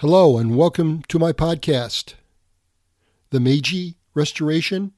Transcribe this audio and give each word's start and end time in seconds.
Hello, 0.00 0.38
and 0.38 0.56
welcome 0.56 1.02
to 1.08 1.18
my 1.18 1.30
podcast, 1.30 2.14
The 3.28 3.38
Meiji 3.38 3.98
Restoration, 4.14 4.92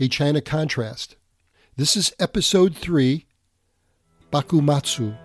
a 0.00 0.08
China 0.08 0.40
Contrast. 0.40 1.14
This 1.76 1.96
is 1.96 2.12
episode 2.18 2.74
3, 2.74 3.26
Bakumatsu. 4.32 5.16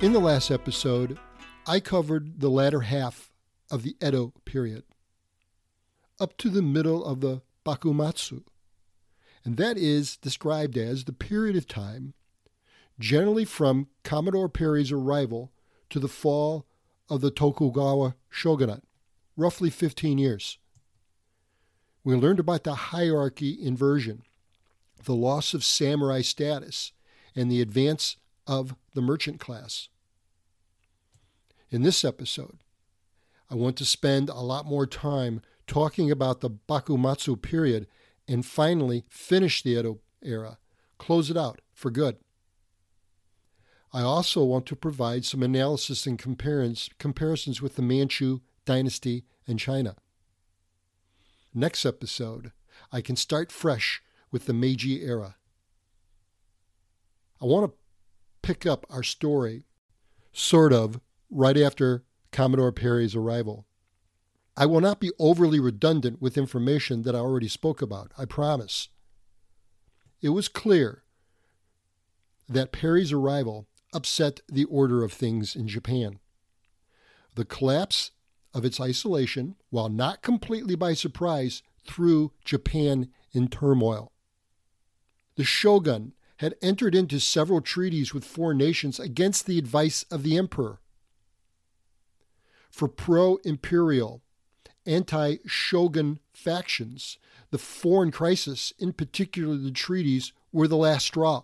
In 0.00 0.14
the 0.14 0.18
last 0.18 0.50
episode, 0.50 1.18
I 1.66 1.78
covered 1.78 2.40
the 2.40 2.48
latter 2.48 2.80
half 2.80 3.30
of 3.70 3.82
the 3.82 3.96
Edo 4.02 4.32
period, 4.46 4.84
up 6.18 6.38
to 6.38 6.48
the 6.48 6.62
middle 6.62 7.04
of 7.04 7.20
the 7.20 7.42
Bakumatsu, 7.66 8.44
and 9.44 9.58
that 9.58 9.76
is 9.76 10.16
described 10.16 10.78
as 10.78 11.04
the 11.04 11.12
period 11.12 11.54
of 11.54 11.68
time 11.68 12.14
generally 12.98 13.44
from 13.44 13.88
Commodore 14.02 14.48
Perry's 14.48 14.90
arrival 14.90 15.52
to 15.90 16.00
the 16.00 16.08
fall 16.08 16.64
of 17.10 17.20
the 17.20 17.30
Tokugawa 17.30 18.14
shogunate, 18.30 18.84
roughly 19.36 19.68
15 19.68 20.16
years. 20.16 20.56
We 22.04 22.14
learned 22.14 22.40
about 22.40 22.64
the 22.64 22.74
hierarchy 22.74 23.58
inversion, 23.60 24.22
the 25.04 25.14
loss 25.14 25.52
of 25.52 25.62
samurai 25.62 26.22
status, 26.22 26.92
and 27.36 27.50
the 27.50 27.60
advance 27.60 28.16
of 28.46 28.74
the 28.94 29.02
merchant 29.02 29.38
class. 29.38 29.89
In 31.70 31.82
this 31.82 32.04
episode, 32.04 32.58
I 33.48 33.54
want 33.54 33.76
to 33.76 33.84
spend 33.84 34.28
a 34.28 34.40
lot 34.40 34.66
more 34.66 34.86
time 34.86 35.40
talking 35.68 36.10
about 36.10 36.40
the 36.40 36.50
Bakumatsu 36.50 37.40
period 37.40 37.86
and 38.26 38.44
finally 38.44 39.04
finish 39.08 39.62
the 39.62 39.78
Edo 39.78 40.00
era, 40.20 40.58
close 40.98 41.30
it 41.30 41.36
out 41.36 41.60
for 41.72 41.92
good. 41.92 42.16
I 43.92 44.02
also 44.02 44.42
want 44.42 44.66
to 44.66 44.76
provide 44.76 45.24
some 45.24 45.44
analysis 45.44 46.06
and 46.06 46.18
comparisons 46.18 47.62
with 47.62 47.76
the 47.76 47.82
Manchu 47.82 48.40
dynasty 48.64 49.24
and 49.46 49.58
China. 49.58 49.94
Next 51.54 51.86
episode, 51.86 52.50
I 52.90 53.00
can 53.00 53.14
start 53.14 53.52
fresh 53.52 54.02
with 54.32 54.46
the 54.46 54.54
Meiji 54.54 55.02
era. 55.04 55.36
I 57.40 57.46
want 57.46 57.70
to 57.70 57.78
pick 58.42 58.66
up 58.66 58.86
our 58.90 59.02
story, 59.04 59.64
sort 60.32 60.72
of, 60.72 61.00
right 61.30 61.56
after 61.56 62.04
Commodore 62.32 62.72
Perry's 62.72 63.14
arrival. 63.14 63.66
I 64.56 64.66
will 64.66 64.80
not 64.80 65.00
be 65.00 65.12
overly 65.18 65.60
redundant 65.60 66.20
with 66.20 66.36
information 66.36 67.02
that 67.02 67.14
I 67.14 67.18
already 67.18 67.48
spoke 67.48 67.80
about, 67.80 68.12
I 68.18 68.24
promise. 68.24 68.88
It 70.20 70.30
was 70.30 70.48
clear 70.48 71.04
that 72.48 72.72
Perry's 72.72 73.12
arrival 73.12 73.68
upset 73.94 74.40
the 74.48 74.64
order 74.64 75.02
of 75.02 75.12
things 75.12 75.56
in 75.56 75.68
Japan. 75.68 76.18
The 77.36 77.44
collapse 77.44 78.10
of 78.52 78.64
its 78.64 78.80
isolation, 78.80 79.56
while 79.70 79.88
not 79.88 80.22
completely 80.22 80.74
by 80.74 80.94
surprise, 80.94 81.62
threw 81.86 82.32
Japan 82.44 83.08
in 83.32 83.48
turmoil. 83.48 84.12
The 85.36 85.44
shogun 85.44 86.12
had 86.38 86.56
entered 86.60 86.94
into 86.94 87.20
several 87.20 87.60
treaties 87.60 88.12
with 88.12 88.24
foreign 88.24 88.58
nations 88.58 88.98
against 88.98 89.46
the 89.46 89.58
advice 89.58 90.04
of 90.10 90.22
the 90.22 90.36
emperor. 90.36 90.79
For 92.70 92.88
pro 92.88 93.36
imperial, 93.44 94.22
anti 94.86 95.36
shogun 95.46 96.20
factions, 96.32 97.18
the 97.50 97.58
foreign 97.58 98.10
crisis, 98.10 98.72
in 98.78 98.92
particular 98.92 99.56
the 99.56 99.70
treaties, 99.70 100.32
were 100.52 100.68
the 100.68 100.76
last 100.76 101.06
straw. 101.06 101.42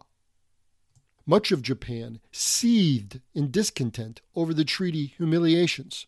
Much 1.26 1.50
of 1.50 1.62
Japan 1.62 2.20
seethed 2.30 3.20
in 3.34 3.50
discontent 3.50 4.20
over 4.34 4.54
the 4.54 4.64
treaty 4.64 5.06
humiliations. 5.06 6.06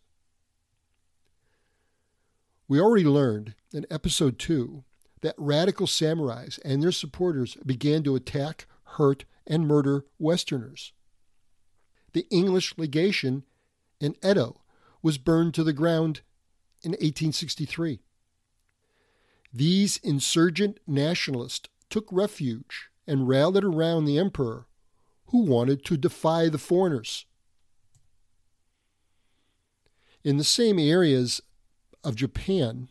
We 2.68 2.80
already 2.80 3.04
learned 3.04 3.54
in 3.72 3.86
episode 3.90 4.38
2 4.38 4.84
that 5.22 5.34
radical 5.36 5.86
samurais 5.86 6.60
and 6.64 6.82
their 6.82 6.92
supporters 6.92 7.56
began 7.66 8.04
to 8.04 8.14
attack 8.14 8.66
hurt, 8.98 9.24
and 9.46 9.66
murder 9.66 10.04
Westerners. 10.18 10.92
The 12.12 12.26
English 12.30 12.74
legation 12.76 13.44
in 14.00 14.16
Edo 14.24 14.60
was 15.02 15.18
burned 15.18 15.54
to 15.54 15.64
the 15.64 15.72
ground 15.72 16.20
in 16.82 16.92
1863. 16.92 18.00
These 19.52 19.96
insurgent 19.98 20.78
nationalists 20.86 21.68
took 21.90 22.06
refuge 22.10 22.90
and 23.06 23.28
rallied 23.28 23.64
around 23.64 24.04
the 24.04 24.18
emperor, 24.18 24.66
who 25.26 25.42
wanted 25.42 25.84
to 25.84 25.96
defy 25.96 26.48
the 26.48 26.58
foreigners. 26.58 27.26
In 30.22 30.36
the 30.36 30.44
same 30.44 30.78
areas 30.78 31.40
of 32.04 32.16
Japan, 32.16 32.88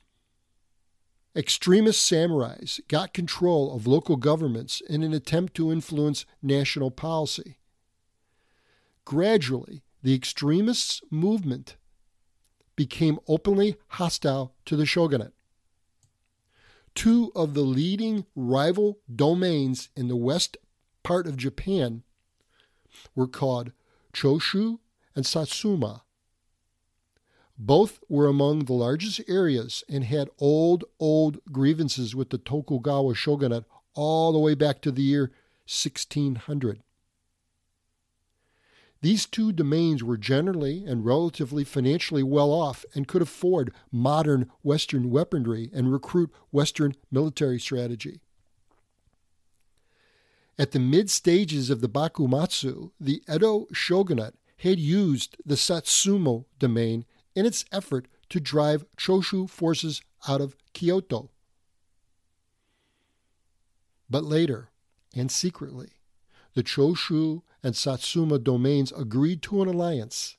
Extremist 1.36 2.02
samurais 2.02 2.80
got 2.88 3.14
control 3.14 3.76
of 3.76 3.86
local 3.86 4.16
governments 4.16 4.82
in 4.90 5.04
an 5.04 5.14
attempt 5.14 5.54
to 5.54 5.72
influence 5.72 6.26
national 6.42 6.90
policy. 6.90 7.60
Gradually, 9.06 9.84
the 10.02 10.16
extremists' 10.16 11.00
movement 11.12 11.78
became 12.78 13.20
openly 13.28 13.76
hostile 13.90 14.54
to 14.64 14.78
the 14.78 14.86
shogunate. 14.86 15.34
Two 16.96 17.34
of 17.36 17.54
the 17.54 17.62
leading 17.62 18.26
rival 18.34 19.00
domains 19.14 19.90
in 19.98 20.08
the 20.08 20.16
west 20.16 20.56
part 21.04 21.28
of 21.28 21.36
Japan 21.36 22.04
were 23.14 23.28
called 23.28 23.74
Choshu 24.14 24.80
and 25.16 25.26
Satsuma. 25.26 26.04
Both 27.58 28.00
were 28.08 28.28
among 28.28 28.66
the 28.66 28.74
largest 28.74 29.22
areas 29.28 29.84
and 29.90 30.04
had 30.04 30.30
old, 30.40 30.86
old 31.00 31.40
grievances 31.52 32.16
with 32.16 32.30
the 32.30 32.38
Tokugawa 32.38 33.16
shogunate 33.16 33.66
all 33.94 34.32
the 34.32 34.40
way 34.40 34.54
back 34.54 34.82
to 34.82 34.92
the 34.92 35.02
year 35.02 35.32
1600. 35.66 36.82
These 39.02 39.26
two 39.28 39.52
domains 39.52 40.04
were 40.04 40.18
generally 40.18 40.84
and 40.86 41.06
relatively 41.06 41.64
financially 41.64 42.24
well 42.24 42.52
off 42.52 42.84
and 42.96 43.08
could 43.08 43.22
afford 43.22 43.74
modern 43.92 44.50
Western 44.64 45.12
weaponry 45.12 45.70
and 45.74 45.92
recruit 45.92 46.32
Western 46.52 46.96
military 47.12 47.60
strategy. 47.60 48.22
At 50.58 50.72
the 50.72 50.80
mid 50.80 51.12
stages 51.12 51.70
of 51.70 51.82
the 51.82 51.90
Bakumatsu, 51.90 52.92
the 53.00 53.22
Edo 53.32 53.68
shogunate 53.72 54.36
had 54.58 54.80
used 54.80 55.38
the 55.46 55.58
Satsuma 55.58 56.46
domain 56.58 57.06
in 57.36 57.46
its 57.46 57.64
effort 57.72 58.08
to 58.30 58.40
drive 58.40 58.86
Choshu 58.98 59.48
forces 59.48 60.02
out 60.28 60.42
of 60.42 60.56
Kyoto. 60.74 61.30
But 64.10 64.24
later, 64.24 64.70
and 65.16 65.32
secretly, 65.32 65.90
the 66.58 66.64
Choshu 66.64 67.44
and 67.62 67.76
Satsuma 67.76 68.40
domains 68.40 68.92
agreed 68.92 69.44
to 69.44 69.62
an 69.62 69.68
alliance. 69.68 70.38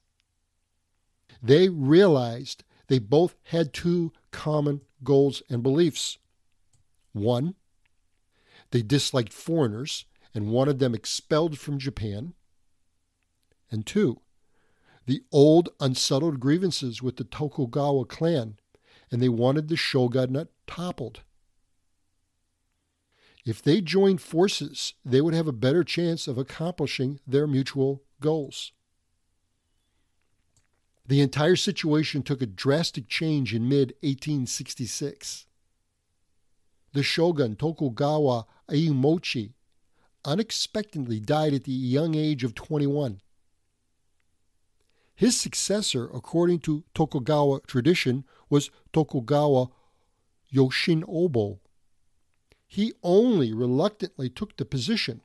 They 1.40 1.68
realized 1.68 2.64
they 2.88 2.98
both 2.98 3.36
had 3.44 3.72
two 3.72 4.12
common 4.32 4.80
goals 5.04 5.44
and 5.48 5.62
beliefs. 5.62 6.18
One, 7.12 7.54
they 8.72 8.82
disliked 8.82 9.32
foreigners 9.32 10.06
and 10.34 10.50
wanted 10.50 10.81
them 10.81 10.93
expelled 10.93 11.56
from 11.56 11.78
Japan. 11.78 12.34
And 13.70 13.87
two, 13.87 14.20
the 15.06 15.22
old 15.31 15.69
unsettled 15.78 16.40
grievances 16.40 17.00
with 17.00 17.14
the 17.14 17.22
Tokugawa 17.22 18.06
clan, 18.06 18.56
and 19.12 19.22
they 19.22 19.28
wanted 19.28 19.69
the 19.69 19.76
shogunate 19.76 20.48
toppled. 20.66 21.20
If 23.48 23.62
they 23.62 23.80
joined 23.80 24.20
forces, 24.20 24.92
they 25.06 25.22
would 25.22 25.32
have 25.32 25.48
a 25.48 25.52
better 25.52 25.82
chance 25.82 26.28
of 26.28 26.36
accomplishing 26.36 27.18
their 27.26 27.46
mutual 27.46 28.02
goals. 28.20 28.72
The 31.06 31.22
entire 31.22 31.56
situation 31.56 32.22
took 32.22 32.42
a 32.42 32.46
drastic 32.46 33.08
change 33.08 33.54
in 33.54 33.66
mid 33.66 33.94
1866. 34.02 35.46
The 36.92 37.02
shogun 37.02 37.56
Tokugawa 37.56 38.44
Iemochi 38.68 39.54
unexpectedly 40.26 41.18
died 41.18 41.54
at 41.54 41.64
the 41.64 41.72
young 41.72 42.14
age 42.14 42.44
of 42.44 42.54
21. 42.54 43.22
His 45.14 45.40
successor, 45.40 46.10
according 46.12 46.58
to 46.60 46.84
Tokugawa 46.94 47.60
tradition, 47.66 48.24
was 48.50 48.70
Tokugawa 48.92 49.70
Yoshinobu, 50.54 51.60
he 52.69 52.93
only 53.03 53.53
reluctantly 53.53 54.29
took 54.29 54.56
the 54.56 54.65
position 54.65 55.23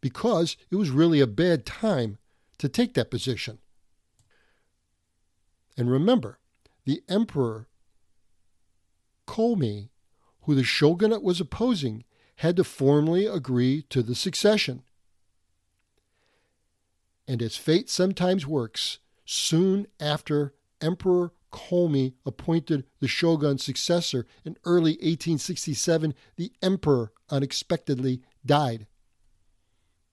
because 0.00 0.56
it 0.70 0.76
was 0.76 0.90
really 0.90 1.20
a 1.20 1.26
bad 1.26 1.64
time 1.64 2.18
to 2.58 2.68
take 2.68 2.94
that 2.94 3.10
position. 3.10 3.58
And 5.78 5.90
remember, 5.90 6.38
the 6.84 7.02
emperor 7.08 7.68
Komei, 9.26 9.88
who 10.42 10.54
the 10.54 10.64
shogunate 10.64 11.22
was 11.22 11.40
opposing, 11.40 12.04
had 12.36 12.56
to 12.56 12.64
formally 12.64 13.26
agree 13.26 13.82
to 13.88 14.02
the 14.02 14.16
succession. 14.16 14.82
And 17.28 17.40
as 17.40 17.56
fate 17.56 17.88
sometimes 17.88 18.46
works, 18.46 18.98
soon 19.24 19.86
after 20.00 20.54
Emperor 20.80 21.32
Komei 21.52 22.14
appointed 22.24 22.84
the 23.00 23.08
shogun's 23.08 23.62
successor 23.62 24.26
in 24.44 24.56
early 24.64 24.92
1867, 24.92 26.14
the 26.36 26.52
emperor 26.62 27.12
unexpectedly 27.30 28.22
died. 28.44 28.86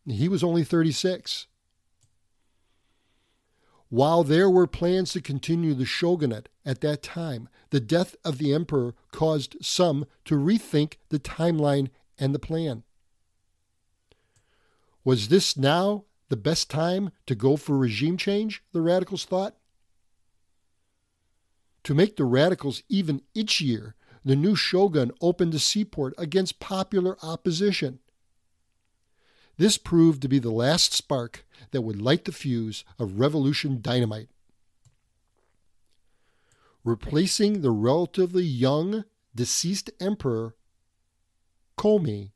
He 0.06 0.28
was 0.28 0.44
only 0.44 0.64
36. 0.64 1.48
While 3.90 4.24
there 4.24 4.50
were 4.50 4.68
plans 4.68 5.14
to 5.14 5.22
continue 5.22 5.74
the 5.74 5.86
shogunate 5.86 6.50
at 6.64 6.82
that 6.82 7.02
time, 7.02 7.50
the 7.72 7.80
death 7.80 8.16
of 8.24 8.38
the 8.38 8.54
emperor 8.54 8.94
caused 9.12 9.58
some 9.62 10.06
to 10.26 10.36
rethink 10.36 10.98
the 11.10 11.20
timeline 11.20 11.90
and 12.20 12.36
the 12.36 12.40
plan. 12.40 12.84
Was 15.04 15.30
this 15.30 15.58
now 15.58 16.06
the 16.30 16.38
best 16.38 16.70
time 16.70 17.12
to 17.26 17.34
go 17.34 17.56
for 17.56 17.78
regime 17.78 18.18
change, 18.18 18.62
the 18.74 18.82
radicals 18.82 19.26
thought? 19.26 19.56
To 21.90 21.96
make 21.96 22.18
the 22.18 22.24
radicals 22.24 22.84
even 22.88 23.24
itchier, 23.34 23.94
the 24.24 24.36
new 24.36 24.56
shogun 24.56 25.12
opened 25.22 25.56
a 25.56 25.58
seaport 25.58 26.14
against 26.20 26.60
popular 26.60 27.18
opposition. 27.24 27.98
This 29.58 29.80
proved 29.80 30.22
to 30.22 30.28
be 30.28 30.38
the 30.38 30.52
last 30.52 30.94
spark 30.94 31.48
that 31.72 31.82
would 31.82 32.00
light 32.00 32.26
the 32.26 32.32
fuse 32.32 32.84
of 33.00 33.20
revolution 33.20 33.82
dynamite. 33.82 34.30
Replacing 36.84 37.62
the 37.62 37.72
relatively 37.72 38.44
young 38.44 39.04
deceased 39.34 39.90
emperor, 40.00 40.54
Komei, 41.76 42.34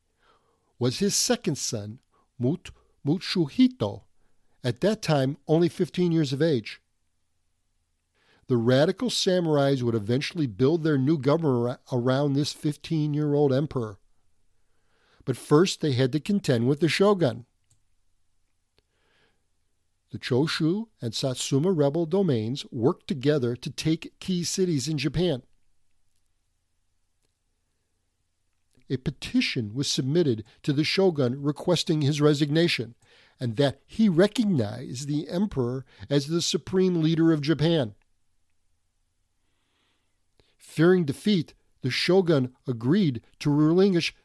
was 0.79 0.97
his 0.97 1.15
second 1.15 1.59
son, 1.59 1.99
Mut 2.39 2.71
Mutsuhito, 3.05 4.01
at 4.63 4.81
that 4.81 5.03
time 5.03 5.37
only 5.47 5.69
15 5.69 6.11
years 6.11 6.33
of 6.33 6.41
age. 6.41 6.81
The 8.47 8.57
radical 8.57 9.09
samurais 9.09 9.81
would 9.81 9.95
eventually 9.95 10.47
build 10.47 10.83
their 10.83 10.97
new 10.97 11.17
government 11.17 11.79
around 11.91 12.33
this 12.33 12.53
15 12.53 13.13
year 13.13 13.33
old 13.33 13.53
emperor 13.53 13.97
but 15.25 15.37
first 15.37 15.81
they 15.81 15.93
had 15.93 16.11
to 16.11 16.19
contend 16.19 16.67
with 16.67 16.79
the 16.79 16.89
shogun. 16.89 17.45
The 20.11 20.19
Choshu 20.19 20.87
and 21.01 21.13
Satsuma 21.15 21.71
rebel 21.71 22.05
domains 22.05 22.65
worked 22.71 23.07
together 23.07 23.55
to 23.55 23.69
take 23.69 24.19
key 24.19 24.43
cities 24.43 24.87
in 24.87 24.97
Japan. 24.97 25.41
A 28.89 28.97
petition 28.97 29.73
was 29.73 29.89
submitted 29.89 30.43
to 30.61 30.71
the 30.71 30.83
shogun 30.83 31.41
requesting 31.41 32.01
his 32.01 32.21
resignation 32.21 32.93
and 33.39 33.55
that 33.55 33.79
he 33.87 34.07
recognize 34.07 35.07
the 35.07 35.27
emperor 35.29 35.83
as 36.09 36.27
the 36.27 36.41
supreme 36.43 37.01
leader 37.01 37.31
of 37.31 37.41
Japan. 37.41 37.95
Fearing 40.73 41.05
defeat, 41.05 41.53
the 41.83 41.91
shogun 41.91 42.51
agreed 42.65 43.21
to 43.37 43.51
relinquish 43.51 44.15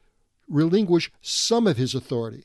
relinquish 0.49 1.13
some 1.21 1.67
of 1.67 1.77
his 1.77 1.95
authority. 1.95 2.45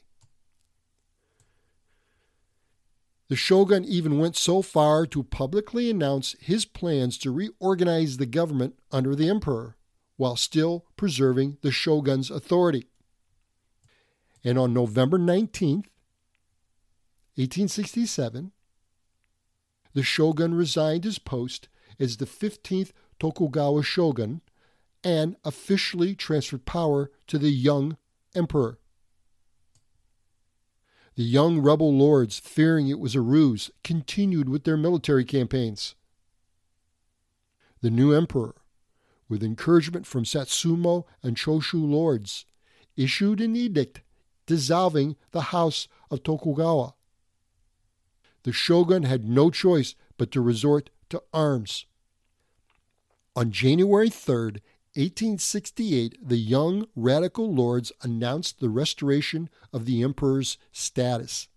The 3.30 3.38
shogun 3.38 3.86
even 3.86 4.20
went 4.20 4.36
so 4.36 4.62
far 4.62 5.06
to 5.06 5.24
publicly 5.24 5.90
announce 5.90 6.36
his 6.42 6.66
plans 6.66 7.18
to 7.20 7.32
reorganize 7.32 8.18
the 8.18 8.26
government 8.26 8.78
under 8.92 9.16
the 9.16 9.30
emperor, 9.30 9.78
while 10.18 10.36
still 10.36 10.86
preserving 10.98 11.60
the 11.62 11.72
shogun's 11.72 12.30
authority. 12.30 12.88
And 14.44 14.60
on 14.60 14.74
November 14.74 15.18
19th, 15.18 15.88
1867, 17.36 18.52
the 19.94 20.04
shogun 20.04 20.54
resigned 20.54 21.06
his 21.06 21.20
post 21.20 21.70
as 22.02 22.18
the 22.18 22.26
15th 22.26 22.92
Tokugawa 23.24 23.84
shogun 23.84 24.42
and 25.02 25.38
officially 25.46 26.14
transferred 26.14 26.66
power 26.66 27.10
to 27.28 27.38
the 27.38 27.52
young 27.52 27.96
emperor. 28.36 28.80
The 31.16 31.24
young 31.24 31.62
rebel 31.62 31.94
lords, 31.94 32.38
fearing 32.38 32.90
it 32.90 33.00
was 33.00 33.16
a 33.16 33.22
ruse, 33.22 33.72
continued 33.82 34.50
with 34.50 34.66
their 34.66 34.76
military 34.76 35.24
campaigns. 35.24 35.96
The 37.80 37.90
new 37.90 38.12
emperor, 38.12 38.56
with 39.30 39.42
encouragement 39.42 40.06
from 40.06 40.26
Satsuma 40.26 41.04
and 41.22 41.38
Choshu 41.38 41.82
lords, 41.82 42.46
issued 42.98 43.40
an 43.40 43.56
edict 43.56 44.02
dissolving 44.48 45.16
the 45.32 45.54
house 45.54 45.88
of 46.12 46.24
Tokugawa. 46.24 46.96
The 48.44 48.52
shogun 48.52 49.04
had 49.04 49.24
no 49.24 49.50
choice 49.50 49.96
but 50.18 50.30
to 50.32 50.42
resort 50.42 50.90
to 51.08 51.24
arms. 51.32 51.86
On 53.36 53.52
January 53.52 54.10
3, 54.10 54.62
1868, 54.96 56.18
the 56.22 56.38
young 56.38 56.86
radical 56.96 57.52
lords 57.52 57.92
announced 58.04 58.60
the 58.60 58.70
restoration 58.70 59.50
of 59.72 59.86
the 59.86 60.04
emperor's 60.04 60.58
status. 60.72 61.48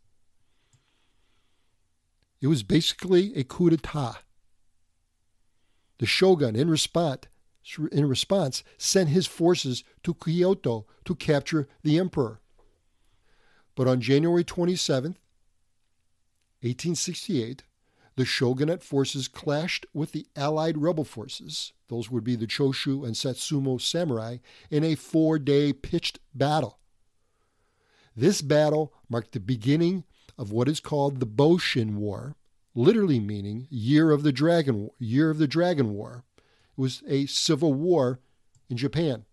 It 2.40 2.46
was 2.46 2.62
basically 2.62 3.34
a 3.36 3.44
coup 3.44 3.68
d'etat. 3.68 4.22
The 5.98 6.06
shogun, 6.06 6.56
in 6.56 6.70
response, 6.70 7.24
in 7.92 8.08
response, 8.08 8.62
sent 8.78 9.10
his 9.10 9.26
forces 9.26 9.84
to 10.02 10.14
Kyoto 10.14 10.86
to 11.04 11.14
capture 11.14 11.68
the 11.82 11.98
emperor. 11.98 12.40
But 13.74 13.86
on 13.86 14.00
January 14.00 14.44
27, 14.44 15.16
1868, 16.62 17.64
the 18.16 18.24
shogunate 18.24 18.82
forces 18.82 19.28
clashed 19.28 19.86
with 19.92 20.12
the 20.12 20.26
allied 20.34 20.78
rebel 20.78 21.04
forces, 21.04 21.72
those 21.88 22.10
would 22.10 22.24
be 22.24 22.34
the 22.34 22.46
Choshu 22.46 23.06
and 23.06 23.16
Satsuma 23.16 23.78
samurai, 23.78 24.38
in 24.70 24.82
a 24.82 24.94
four 24.94 25.38
day 25.38 25.72
pitched 25.72 26.18
battle. 26.34 26.78
This 28.16 28.40
battle 28.40 28.94
marked 29.08 29.32
the 29.32 29.40
beginning 29.40 30.04
of 30.38 30.50
what 30.50 30.68
is 30.68 30.80
called 30.80 31.20
the 31.20 31.26
Boshin 31.26 31.96
War, 31.96 32.34
literally 32.74 33.20
meaning 33.20 33.66
year 33.70 34.10
of 34.10 34.22
the 34.22 34.32
dragon 34.32 34.90
year 34.98 35.30
of 35.30 35.38
the 35.38 35.46
dragon 35.46 35.92
war. 35.92 36.24
It 36.38 36.80
was 36.80 37.02
a 37.06 37.26
civil 37.26 37.74
war 37.74 38.20
in 38.70 38.78
Japan. 38.78 39.26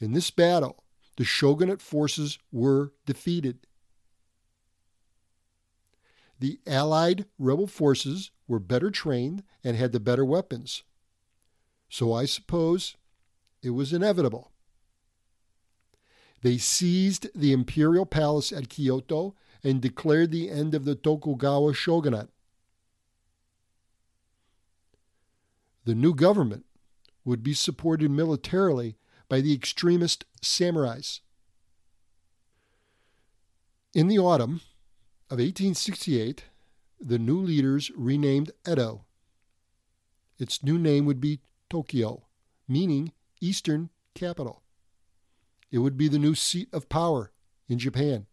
In 0.00 0.12
this 0.12 0.30
battle, 0.30 0.82
the 1.16 1.24
shogunate 1.24 1.82
forces 1.82 2.38
were 2.52 2.92
defeated 3.06 3.66
the 6.38 6.60
Allied 6.66 7.26
rebel 7.38 7.66
forces 7.66 8.30
were 8.46 8.60
better 8.60 8.90
trained 8.90 9.42
and 9.64 9.76
had 9.76 9.92
the 9.92 10.00
better 10.00 10.24
weapons. 10.24 10.84
So 11.88 12.12
I 12.12 12.26
suppose 12.26 12.96
it 13.62 13.70
was 13.70 13.92
inevitable. 13.92 14.52
They 16.42 16.58
seized 16.58 17.28
the 17.34 17.52
imperial 17.52 18.06
palace 18.06 18.52
at 18.52 18.68
Kyoto 18.68 19.34
and 19.64 19.80
declared 19.80 20.30
the 20.30 20.50
end 20.50 20.74
of 20.74 20.84
the 20.84 20.94
Tokugawa 20.94 21.74
shogunate. 21.74 22.28
The 25.84 25.94
new 25.94 26.14
government 26.14 26.66
would 27.24 27.42
be 27.42 27.54
supported 27.54 28.10
militarily 28.10 28.96
by 29.28 29.40
the 29.40 29.52
extremist 29.52 30.24
samurais. 30.40 31.20
In 33.94 34.06
the 34.06 34.18
autumn, 34.18 34.60
of 35.30 35.38
1868, 35.38 36.44
the 36.98 37.18
new 37.18 37.38
leaders 37.38 37.90
renamed 37.94 38.50
Edo. 38.66 39.04
Its 40.38 40.62
new 40.62 40.78
name 40.78 41.04
would 41.04 41.20
be 41.20 41.40
Tokyo, 41.68 42.24
meaning 42.66 43.12
Eastern 43.40 43.90
Capital. 44.14 44.62
It 45.70 45.78
would 45.78 45.98
be 45.98 46.08
the 46.08 46.18
new 46.18 46.34
seat 46.34 46.68
of 46.72 46.88
power 46.88 47.30
in 47.68 47.78
Japan. 47.78 48.26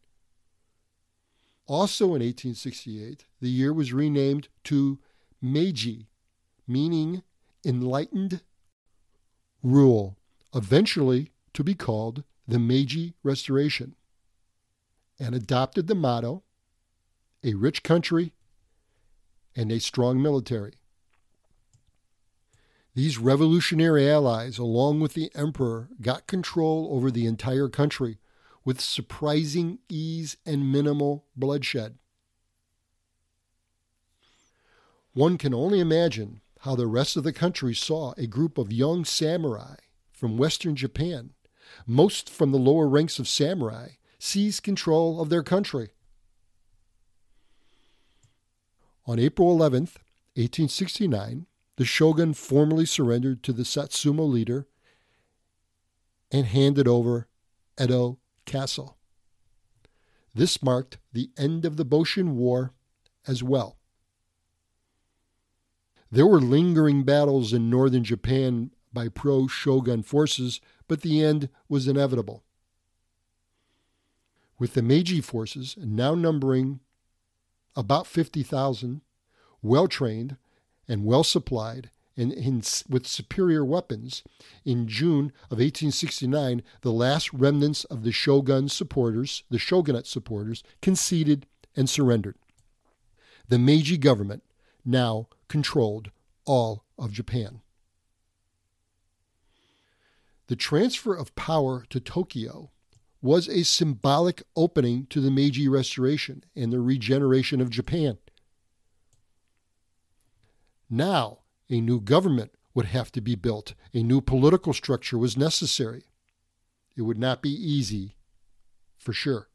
Also 1.68 2.06
in 2.06 2.22
1868, 2.22 3.26
the 3.42 3.50
year 3.50 3.74
was 3.74 3.92
renamed 3.92 4.48
to 4.64 5.00
Meiji, 5.42 6.08
meaning 6.66 7.24
enlightened 7.66 8.42
rule, 9.62 10.16
eventually 10.54 11.32
to 11.54 11.62
be 11.62 11.74
called 11.74 12.24
the 12.48 12.60
Meiji 12.60 13.16
Restoration, 13.22 13.96
and 15.20 15.36
adopted 15.36 15.88
the 15.88 15.96
motto 15.96 16.44
a 17.46 17.54
rich 17.54 17.84
country, 17.84 18.34
and 19.56 19.72
a 19.72 19.80
strong 19.80 20.22
military. 20.22 20.74
These 22.96 23.20
revolutionary 23.20 24.10
allies, 24.10 24.58
along 24.58 25.00
with 25.00 25.14
the 25.14 25.30
emperor, 25.36 25.90
got 26.02 26.28
control 26.28 26.90
over 26.92 27.12
the 27.12 27.28
entire 27.28 27.70
country 27.70 28.18
with 28.64 28.82
surprising 28.82 29.80
ease 29.88 30.38
and 30.46 30.72
minimal 30.72 31.26
bloodshed. 31.36 32.00
One 35.14 35.38
can 35.38 35.54
only 35.54 35.80
imagine 35.80 36.42
how 36.62 36.76
the 36.76 36.88
rest 36.88 37.16
of 37.16 37.24
the 37.24 37.32
country 37.32 37.76
saw 37.76 38.14
a 38.18 38.26
group 38.26 38.58
of 38.58 38.74
young 38.74 39.06
samurai 39.06 39.76
from 40.12 40.38
western 40.38 40.76
Japan, 40.76 41.32
most 41.86 42.28
from 42.30 42.52
the 42.52 42.58
lower 42.58 42.88
ranks 42.88 43.20
of 43.20 43.28
samurai, 43.28 43.90
seize 44.18 44.60
control 44.60 45.22
of 45.22 45.30
their 45.30 45.44
country. 45.44 45.92
On 49.08 49.20
April 49.20 49.52
11, 49.52 49.82
1869, 50.34 51.46
the 51.78 51.86
shogun 51.86 52.34
formally 52.34 52.86
surrendered 52.86 53.44
to 53.44 53.54
the 53.54 53.66
Satsuma 53.66 54.24
leader 54.24 54.68
and 56.32 56.48
handed 56.48 56.88
over 56.88 57.28
Edo 57.80 58.18
Castle. 58.46 58.98
This 60.34 60.64
marked 60.64 60.98
the 61.14 61.30
end 61.38 61.66
of 61.66 61.78
the 61.78 61.86
Boshin 61.86 62.34
War 62.34 62.74
as 63.28 63.44
well. 63.44 63.78
There 66.12 66.28
were 66.28 66.42
lingering 66.42 67.04
battles 67.04 67.54
in 67.54 67.70
northern 67.70 68.04
Japan 68.04 68.72
by 68.92 69.10
pro 69.10 69.48
shogun 69.48 70.02
forces, 70.02 70.62
but 70.88 71.02
the 71.02 71.24
end 71.24 71.50
was 71.70 71.88
inevitable. 71.88 72.44
With 74.58 74.74
the 74.74 74.82
Meiji 74.82 75.22
forces 75.22 75.76
now 75.78 76.16
numbering 76.16 76.80
about 77.76 78.08
50,000, 78.08 79.02
well 79.62 79.88
trained, 79.88 80.38
and 80.88 81.06
well 81.06 81.24
supplied 81.24 81.90
and 82.18 82.32
in, 82.32 82.64
with 82.88 83.06
superior 83.06 83.66
weapons, 83.66 84.24
in 84.64 84.88
June 84.88 85.34
of 85.46 85.58
1869, 85.60 86.64
the 86.82 86.92
last 86.92 87.34
remnants 87.34 87.84
of 87.86 88.04
the 88.04 88.12
shogun 88.12 88.70
supporters, 88.70 89.44
the 89.50 89.60
shogunate 89.60 90.08
supporters, 90.08 90.64
conceded 90.82 91.46
and 91.76 91.90
surrendered. 91.90 92.36
The 93.50 93.60
Meiji 93.60 93.98
government 93.98 94.44
now 94.86 95.28
controlled 95.48 96.12
all 96.46 96.86
of 96.98 97.12
Japan. 97.12 97.62
The 100.48 100.56
transfer 100.56 101.14
of 101.14 101.36
power 101.36 101.86
to 101.90 102.00
Tokyo 102.00 102.72
was 103.26 103.50
a 103.50 103.64
symbolic 103.64 104.44
opening 104.56 105.08
to 105.08 105.20
the 105.20 105.32
Meiji 105.32 105.68
Restoration 105.68 106.44
and 106.56 106.72
the 106.72 106.80
regeneration 106.80 107.60
of 107.60 107.72
Japan. 107.72 108.20
Now, 110.92 111.40
a 111.68 111.82
new 111.82 112.00
government 112.00 112.52
would 112.76 112.86
have 112.86 113.12
to 113.14 113.22
be 113.22 113.34
built, 113.34 113.74
a 113.96 114.04
new 114.04 114.22
political 114.22 114.74
structure 114.74 115.18
was 115.18 115.36
necessary. 115.36 116.04
It 116.96 117.02
would 117.02 117.18
not 117.18 117.42
be 117.42 117.50
easy, 117.50 118.16
for 118.96 119.12
sure. 119.12 119.50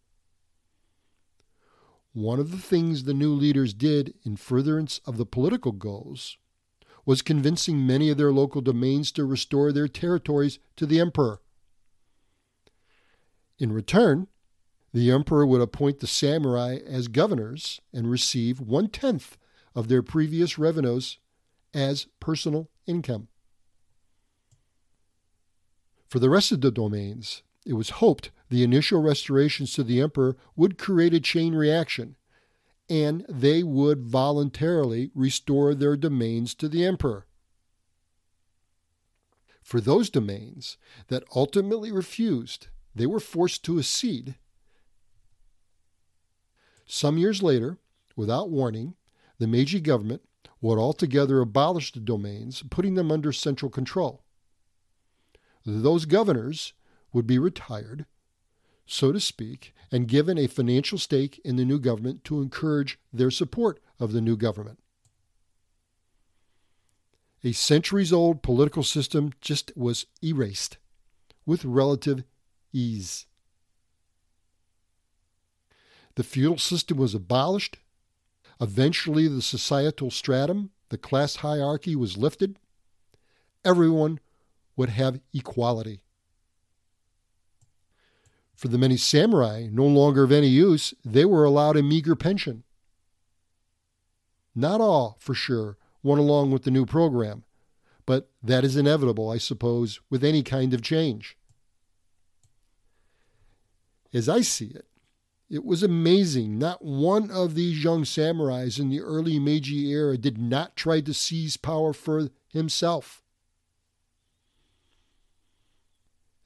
One 2.12 2.40
of 2.40 2.50
the 2.50 2.58
things 2.58 3.04
the 3.04 3.14
new 3.14 3.32
leaders 3.32 3.72
did 3.72 4.14
in 4.24 4.34
furtherance 4.34 5.00
of 5.06 5.16
the 5.16 5.26
political 5.26 5.70
goals 5.70 6.38
was 7.06 7.22
convincing 7.22 7.86
many 7.86 8.10
of 8.10 8.18
their 8.18 8.32
local 8.32 8.62
domains 8.62 9.12
to 9.12 9.24
restore 9.24 9.70
their 9.70 9.86
territories 9.86 10.58
to 10.74 10.86
the 10.86 10.98
emperor. 10.98 11.40
In 13.60 13.72
return, 13.72 14.26
the 14.94 15.10
emperor 15.10 15.46
would 15.46 15.60
appoint 15.60 16.00
the 16.00 16.06
samurai 16.06 16.78
as 16.86 17.08
governors 17.08 17.80
and 17.92 18.10
receive 18.10 18.58
one 18.58 18.88
tenth 18.88 19.36
of 19.74 19.88
their 19.88 20.02
previous 20.02 20.58
revenues 20.58 21.18
as 21.74 22.06
personal 22.18 22.70
income. 22.86 23.28
For 26.08 26.18
the 26.18 26.30
rest 26.30 26.50
of 26.50 26.62
the 26.62 26.72
domains, 26.72 27.42
it 27.66 27.74
was 27.74 27.90
hoped 27.90 28.30
the 28.48 28.64
initial 28.64 29.02
restorations 29.02 29.74
to 29.74 29.84
the 29.84 30.00
emperor 30.00 30.36
would 30.56 30.78
create 30.78 31.14
a 31.14 31.20
chain 31.20 31.54
reaction, 31.54 32.16
and 32.88 33.24
they 33.28 33.62
would 33.62 34.02
voluntarily 34.02 35.10
restore 35.14 35.74
their 35.74 35.96
domains 35.96 36.54
to 36.56 36.68
the 36.68 36.84
emperor. 36.84 37.26
For 39.62 39.80
those 39.80 40.10
domains 40.10 40.78
that 41.08 41.22
ultimately 41.36 41.92
refused, 41.92 42.68
they 42.94 43.06
were 43.06 43.20
forced 43.20 43.64
to 43.64 43.78
accede. 43.78 44.34
Some 46.86 47.18
years 47.18 47.42
later, 47.42 47.78
without 48.16 48.50
warning, 48.50 48.94
the 49.38 49.46
Meiji 49.46 49.80
government 49.80 50.22
would 50.60 50.78
altogether 50.78 51.40
abolish 51.40 51.92
the 51.92 52.00
domains, 52.00 52.62
putting 52.68 52.94
them 52.94 53.10
under 53.10 53.32
central 53.32 53.70
control. 53.70 54.24
Those 55.64 56.04
governors 56.04 56.72
would 57.12 57.26
be 57.26 57.38
retired, 57.38 58.06
so 58.86 59.12
to 59.12 59.20
speak, 59.20 59.72
and 59.92 60.08
given 60.08 60.36
a 60.36 60.46
financial 60.46 60.98
stake 60.98 61.40
in 61.44 61.56
the 61.56 61.64
new 61.64 61.78
government 61.78 62.24
to 62.24 62.40
encourage 62.40 62.98
their 63.12 63.30
support 63.30 63.80
of 63.98 64.12
the 64.12 64.20
new 64.20 64.36
government. 64.36 64.78
A 67.42 67.52
centuries 67.52 68.12
old 68.12 68.42
political 68.42 68.82
system 68.82 69.32
just 69.40 69.72
was 69.76 70.06
erased 70.22 70.76
with 71.46 71.64
relative 71.64 72.24
ease. 72.72 73.26
The 76.16 76.24
feudal 76.24 76.58
system 76.58 76.98
was 76.98 77.14
abolished 77.14 77.78
Eventually, 78.60 79.26
the 79.26 79.40
societal 79.40 80.10
stratum, 80.10 80.70
the 80.90 80.98
class 80.98 81.36
hierarchy, 81.36 81.96
was 81.96 82.18
lifted. 82.18 82.58
Everyone 83.64 84.20
would 84.76 84.90
have 84.90 85.20
equality. 85.32 86.02
For 88.54 88.68
the 88.68 88.76
many 88.76 88.98
samurai, 88.98 89.68
no 89.72 89.86
longer 89.86 90.22
of 90.22 90.32
any 90.32 90.48
use, 90.48 90.92
they 91.02 91.24
were 91.24 91.44
allowed 91.44 91.78
a 91.78 91.82
meager 91.82 92.14
pension. 92.14 92.64
Not 94.54 94.82
all, 94.82 95.16
for 95.18 95.32
sure, 95.32 95.78
went 96.02 96.20
along 96.20 96.50
with 96.50 96.64
the 96.64 96.70
new 96.70 96.84
program, 96.84 97.44
but 98.04 98.28
that 98.42 98.62
is 98.62 98.76
inevitable, 98.76 99.30
I 99.30 99.38
suppose, 99.38 100.00
with 100.10 100.22
any 100.22 100.42
kind 100.42 100.74
of 100.74 100.82
change. 100.82 101.38
As 104.12 104.28
I 104.28 104.40
see 104.40 104.66
it, 104.66 104.86
it 105.48 105.64
was 105.64 105.82
amazing. 105.82 106.58
Not 106.58 106.84
one 106.84 107.30
of 107.30 107.54
these 107.54 107.82
young 107.82 108.04
samurais 108.04 108.78
in 108.78 108.88
the 108.88 109.00
early 109.00 109.38
Meiji 109.38 109.90
era 109.90 110.16
did 110.16 110.38
not 110.38 110.76
try 110.76 111.00
to 111.00 111.12
seize 111.12 111.56
power 111.56 111.92
for 111.92 112.30
himself. 112.48 113.22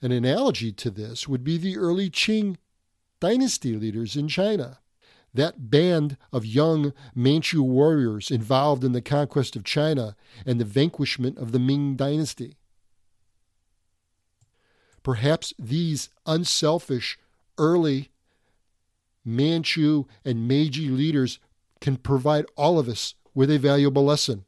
An 0.00 0.12
analogy 0.12 0.72
to 0.72 0.90
this 0.90 1.26
would 1.26 1.44
be 1.44 1.56
the 1.56 1.78
early 1.78 2.10
Qing 2.10 2.56
dynasty 3.20 3.74
leaders 3.76 4.16
in 4.16 4.28
China. 4.28 4.78
That 5.32 5.70
band 5.70 6.16
of 6.32 6.46
young 6.46 6.92
Manchu 7.14 7.62
warriors 7.62 8.30
involved 8.30 8.84
in 8.84 8.92
the 8.92 9.02
conquest 9.02 9.56
of 9.56 9.64
China 9.64 10.14
and 10.46 10.60
the 10.60 10.64
vanquishment 10.64 11.38
of 11.38 11.52
the 11.52 11.58
Ming 11.58 11.96
dynasty. 11.96 12.56
Perhaps 15.02 15.52
these 15.58 16.10
unselfish 16.24 17.18
early 17.58 18.10
Manchu, 19.24 20.04
and 20.24 20.46
Meiji 20.46 20.88
leaders 20.88 21.38
can 21.80 21.96
provide 21.96 22.44
all 22.56 22.78
of 22.78 22.88
us 22.88 23.14
with 23.34 23.50
a 23.50 23.58
valuable 23.58 24.04
lesson. 24.04 24.44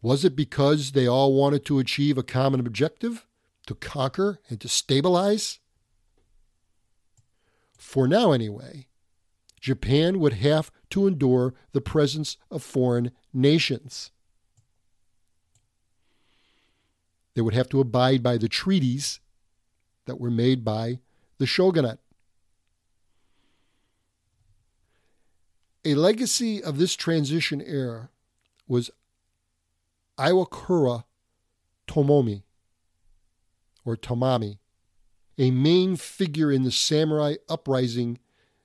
Was 0.00 0.24
it 0.24 0.36
because 0.36 0.92
they 0.92 1.06
all 1.06 1.34
wanted 1.34 1.64
to 1.66 1.78
achieve 1.78 2.18
a 2.18 2.22
common 2.22 2.60
objective, 2.60 3.26
to 3.66 3.74
conquer 3.74 4.40
and 4.48 4.60
to 4.60 4.68
stabilize? 4.68 5.60
For 7.78 8.08
now, 8.08 8.32
anyway, 8.32 8.86
Japan 9.60 10.18
would 10.18 10.34
have 10.34 10.70
to 10.90 11.06
endure 11.06 11.54
the 11.72 11.80
presence 11.80 12.36
of 12.50 12.62
foreign 12.62 13.12
nations. 13.32 14.10
They 17.34 17.42
would 17.42 17.54
have 17.54 17.68
to 17.70 17.80
abide 17.80 18.22
by 18.22 18.36
the 18.36 18.48
treaties 18.48 19.20
that 20.06 20.20
were 20.20 20.30
made 20.30 20.64
by 20.64 20.98
the 21.38 21.46
shogunate. 21.46 22.00
A 25.84 25.94
legacy 25.94 26.62
of 26.62 26.78
this 26.78 26.94
transition 26.94 27.60
era 27.60 28.10
was 28.68 28.90
Iwakura 30.18 31.04
Tomomi, 31.88 32.42
or 33.84 33.96
Tomami, 33.96 34.58
a 35.38 35.50
main 35.50 35.96
figure 35.96 36.52
in 36.52 36.62
the 36.62 36.70
samurai 36.70 37.34
uprising 37.48 38.18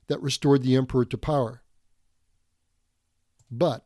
that 0.08 0.22
restored 0.22 0.62
the 0.62 0.75
emperor 0.75 1.06
to 1.06 1.17
power. 1.17 1.63
But, 3.50 3.86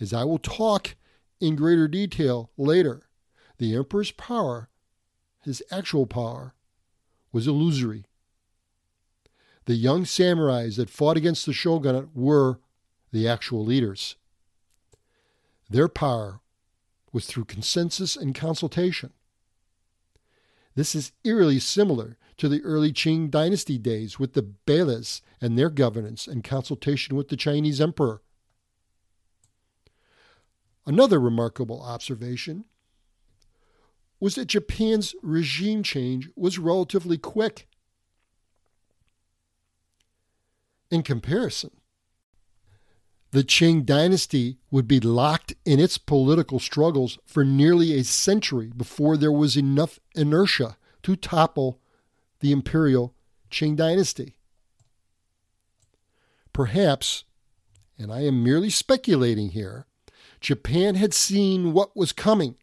as 0.00 0.12
I 0.12 0.24
will 0.24 0.38
talk 0.38 0.94
in 1.40 1.56
greater 1.56 1.88
detail 1.88 2.50
later, 2.56 3.02
the 3.58 3.74
emperor's 3.74 4.12
power, 4.12 4.68
his 5.42 5.62
actual 5.70 6.06
power, 6.06 6.54
was 7.36 7.46
illusory 7.46 8.06
the 9.66 9.74
young 9.74 10.04
samurais 10.04 10.76
that 10.76 10.88
fought 10.88 11.16
against 11.16 11.44
the 11.44 11.52
shogunate 11.52 12.08
were 12.14 12.60
the 13.12 13.28
actual 13.28 13.64
leaders. 13.64 14.16
Their 15.68 15.88
power 15.88 16.40
was 17.12 17.26
through 17.26 17.44
consensus 17.44 18.16
and 18.16 18.34
consultation. 18.34 19.12
This 20.76 20.94
is 20.94 21.12
eerily 21.24 21.58
similar 21.58 22.16
to 22.36 22.48
the 22.48 22.62
early 22.62 22.92
Qing 22.92 23.30
dynasty 23.30 23.76
days 23.76 24.18
with 24.18 24.34
the 24.34 24.46
Beilais 24.66 25.20
and 25.40 25.58
their 25.58 25.70
governance 25.70 26.26
and 26.26 26.44
consultation 26.44 27.16
with 27.16 27.28
the 27.28 27.36
Chinese 27.36 27.80
emperor. 27.80 28.22
Another 30.86 31.18
remarkable 31.18 31.82
observation 31.82 32.64
was 34.18 34.34
that 34.34 34.46
Japan's 34.46 35.14
regime 35.22 35.82
change 35.82 36.28
was 36.36 36.58
relatively 36.58 37.18
quick. 37.18 37.68
In 40.90 41.02
comparison, 41.02 41.70
the 43.32 43.44
Qing 43.44 43.84
dynasty 43.84 44.56
would 44.70 44.88
be 44.88 45.00
locked 45.00 45.54
in 45.64 45.80
its 45.80 45.98
political 45.98 46.58
struggles 46.58 47.18
for 47.26 47.44
nearly 47.44 47.92
a 47.92 48.04
century 48.04 48.72
before 48.74 49.16
there 49.16 49.32
was 49.32 49.56
enough 49.56 49.98
inertia 50.14 50.76
to 51.02 51.16
topple 51.16 51.80
the 52.40 52.52
imperial 52.52 53.14
Qing 53.50 53.76
dynasty. 53.76 54.36
Perhaps, 56.52 57.24
and 57.98 58.10
I 58.10 58.20
am 58.22 58.42
merely 58.42 58.70
speculating 58.70 59.50
here, 59.50 59.86
Japan 60.40 60.94
had 60.94 61.12
seen 61.12 61.72
what 61.72 61.96
was 61.96 62.12
coming. 62.12 62.56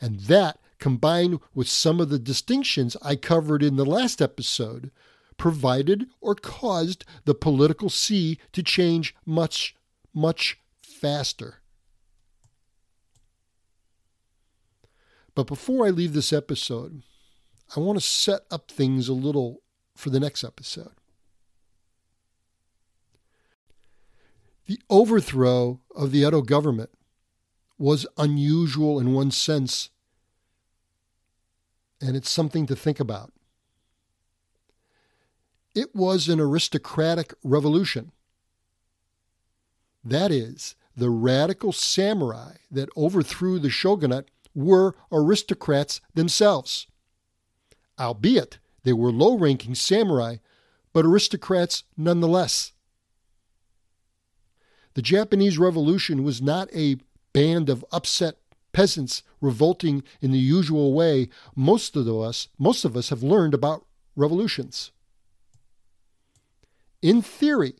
And 0.00 0.20
that, 0.20 0.58
combined 0.78 1.40
with 1.54 1.68
some 1.68 2.00
of 2.00 2.08
the 2.08 2.18
distinctions 2.18 2.96
I 3.02 3.16
covered 3.16 3.62
in 3.62 3.76
the 3.76 3.84
last 3.84 4.20
episode, 4.20 4.90
provided 5.36 6.06
or 6.20 6.34
caused 6.34 7.04
the 7.24 7.34
political 7.34 7.90
sea 7.90 8.38
to 8.52 8.62
change 8.62 9.14
much, 9.24 9.74
much 10.14 10.58
faster. 10.82 11.62
But 15.34 15.46
before 15.46 15.86
I 15.86 15.90
leave 15.90 16.14
this 16.14 16.32
episode, 16.32 17.02
I 17.76 17.80
want 17.80 17.98
to 17.98 18.04
set 18.04 18.42
up 18.50 18.70
things 18.70 19.08
a 19.08 19.12
little 19.12 19.62
for 19.94 20.10
the 20.10 20.20
next 20.20 20.42
episode. 20.44 20.92
The 24.66 24.80
overthrow 24.88 25.80
of 25.94 26.10
the 26.10 26.20
Edo 26.20 26.42
government 26.42 26.90
was 27.78 28.06
unusual 28.16 28.98
in 28.98 29.12
one 29.12 29.30
sense, 29.30 29.90
and 32.00 32.16
it's 32.16 32.30
something 32.30 32.66
to 32.66 32.76
think 32.76 33.00
about. 33.00 33.32
It 35.74 35.94
was 35.94 36.28
an 36.28 36.40
aristocratic 36.40 37.34
revolution. 37.42 38.12
That 40.02 40.30
is, 40.30 40.74
the 40.96 41.10
radical 41.10 41.72
samurai 41.72 42.54
that 42.70 42.88
overthrew 42.96 43.58
the 43.58 43.68
shogunate 43.68 44.30
were 44.54 44.94
aristocrats 45.12 46.00
themselves. 46.14 46.86
Albeit 47.98 48.58
they 48.84 48.94
were 48.94 49.12
low 49.12 49.36
ranking 49.36 49.74
samurai, 49.74 50.36
but 50.92 51.04
aristocrats 51.04 51.84
nonetheless. 51.96 52.72
The 54.94 55.02
Japanese 55.02 55.58
Revolution 55.58 56.24
was 56.24 56.40
not 56.40 56.70
a 56.74 56.96
band 57.36 57.68
of 57.68 57.84
upset 57.92 58.36
peasants 58.72 59.22
revolting 59.42 60.02
in 60.22 60.32
the 60.32 60.38
usual 60.38 60.94
way 60.94 61.28
most 61.54 61.94
of 61.94 62.08
us 62.08 62.48
most 62.58 62.82
of 62.82 62.96
us 62.96 63.10
have 63.10 63.22
learned 63.22 63.52
about 63.52 63.84
revolutions. 64.16 64.90
In 67.02 67.20
theory, 67.20 67.74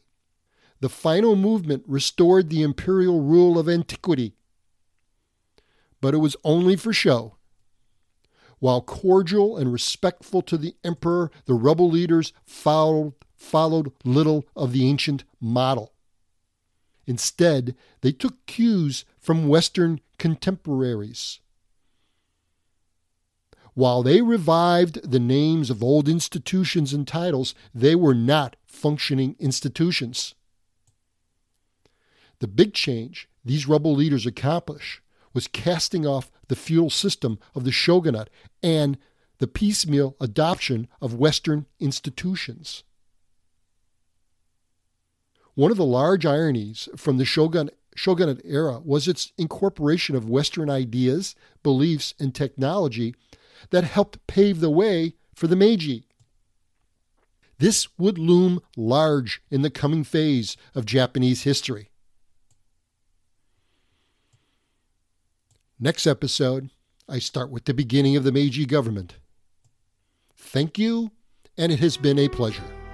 the 0.80 0.90
final 0.90 1.36
movement 1.36 1.84
restored 1.86 2.50
the 2.50 2.60
imperial 2.60 3.22
rule 3.22 3.58
of 3.58 3.66
antiquity, 3.66 4.34
but 6.02 6.12
it 6.12 6.18
was 6.18 6.36
only 6.44 6.76
for 6.76 6.92
show. 6.92 7.36
While 8.58 8.82
cordial 8.82 9.56
and 9.56 9.72
respectful 9.72 10.42
to 10.42 10.58
the 10.58 10.76
emperor, 10.84 11.30
the 11.46 11.54
rebel 11.54 11.88
leaders 11.90 12.34
followed, 12.44 13.14
followed 13.34 13.90
little 14.04 14.44
of 14.54 14.72
the 14.72 14.86
ancient 14.86 15.24
model. 15.40 15.94
Instead, 17.06 17.76
they 18.00 18.12
took 18.12 18.46
cues 18.46 19.04
from 19.20 19.48
Western 19.48 20.00
contemporaries. 20.18 21.40
While 23.74 24.02
they 24.02 24.22
revived 24.22 25.10
the 25.10 25.20
names 25.20 25.68
of 25.68 25.82
old 25.82 26.08
institutions 26.08 26.92
and 26.94 27.06
titles, 27.06 27.54
they 27.74 27.94
were 27.94 28.14
not 28.14 28.56
functioning 28.66 29.36
institutions. 29.38 30.34
The 32.38 32.48
big 32.48 32.74
change 32.74 33.28
these 33.44 33.68
rebel 33.68 33.94
leaders 33.94 34.26
accomplished 34.26 35.00
was 35.32 35.46
casting 35.46 36.06
off 36.06 36.30
the 36.48 36.56
feudal 36.56 36.90
system 36.90 37.38
of 37.54 37.64
the 37.64 37.72
shogunate 37.72 38.30
and 38.62 38.96
the 39.38 39.46
piecemeal 39.46 40.16
adoption 40.20 40.88
of 41.00 41.14
Western 41.14 41.66
institutions. 41.78 42.82
One 45.56 45.70
of 45.70 45.78
the 45.78 45.86
large 45.86 46.26
ironies 46.26 46.86
from 46.96 47.16
the 47.16 47.24
shogun, 47.24 47.70
shogunate 47.94 48.42
era 48.44 48.78
was 48.84 49.08
its 49.08 49.32
incorporation 49.38 50.14
of 50.14 50.28
Western 50.28 50.68
ideas, 50.68 51.34
beliefs, 51.62 52.12
and 52.20 52.34
technology 52.34 53.14
that 53.70 53.84
helped 53.84 54.26
pave 54.26 54.60
the 54.60 54.70
way 54.70 55.14
for 55.34 55.46
the 55.46 55.56
Meiji. 55.56 56.04
This 57.58 57.88
would 57.96 58.18
loom 58.18 58.60
large 58.76 59.40
in 59.50 59.62
the 59.62 59.70
coming 59.70 60.04
phase 60.04 60.58
of 60.74 60.84
Japanese 60.84 61.44
history. 61.44 61.88
Next 65.80 66.06
episode, 66.06 66.68
I 67.08 67.18
start 67.18 67.50
with 67.50 67.64
the 67.64 67.72
beginning 67.72 68.14
of 68.14 68.24
the 68.24 68.32
Meiji 68.32 68.66
government. 68.66 69.14
Thank 70.36 70.78
you, 70.78 71.12
and 71.56 71.72
it 71.72 71.80
has 71.80 71.96
been 71.96 72.18
a 72.18 72.28
pleasure. 72.28 72.85